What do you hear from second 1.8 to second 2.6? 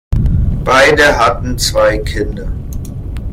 Kinder.